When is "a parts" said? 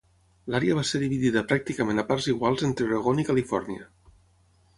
2.05-2.31